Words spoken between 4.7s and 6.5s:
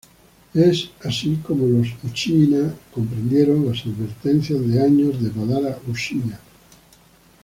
años de Madara Uchiha.